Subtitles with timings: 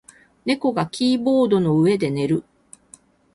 [0.45, 2.43] 猫がキーボードの上で寝る。